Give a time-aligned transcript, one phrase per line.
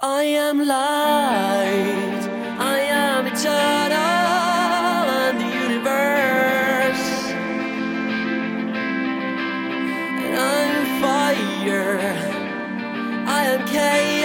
[0.00, 2.22] I am light,
[2.60, 3.96] I am eternal
[5.26, 7.08] and the universe.
[10.22, 11.98] And I am fire,
[13.26, 14.17] I am chaos.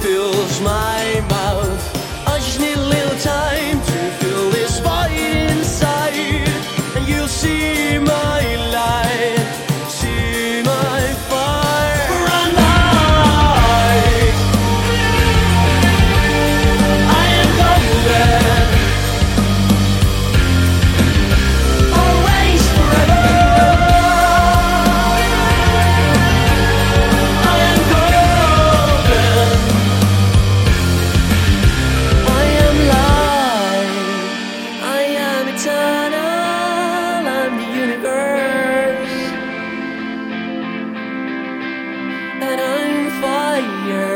[0.00, 1.55] fills my mouth.
[43.86, 44.15] year.